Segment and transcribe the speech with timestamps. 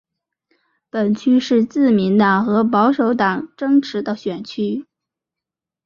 [0.89, 4.87] 本区是自民党和保守党争持的选区。